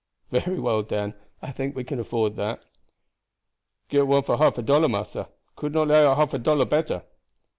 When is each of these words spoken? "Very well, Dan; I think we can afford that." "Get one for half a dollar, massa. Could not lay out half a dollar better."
"Very 0.31 0.59
well, 0.59 0.81
Dan; 0.81 1.13
I 1.43 1.51
think 1.51 1.75
we 1.75 1.83
can 1.83 1.99
afford 1.99 2.35
that." 2.35 2.65
"Get 3.87 4.07
one 4.07 4.23
for 4.23 4.37
half 4.37 4.57
a 4.57 4.63
dollar, 4.63 4.89
massa. 4.89 5.29
Could 5.55 5.73
not 5.75 5.89
lay 5.89 6.03
out 6.03 6.17
half 6.17 6.33
a 6.33 6.39
dollar 6.39 6.65
better." 6.65 7.03